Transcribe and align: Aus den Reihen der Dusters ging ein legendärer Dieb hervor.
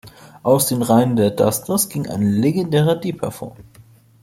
Aus 0.41 0.65
den 0.65 0.81
Reihen 0.81 1.15
der 1.15 1.29
Dusters 1.29 1.87
ging 1.87 2.09
ein 2.09 2.23
legendärer 2.23 2.95
Dieb 2.95 3.21
hervor. 3.21 3.55